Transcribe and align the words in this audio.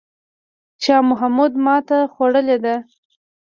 شاه 0.83 1.01
محمود 1.09 1.53
ماته 1.65 1.99
خوړلې 2.13 2.57
ده. 2.63 2.75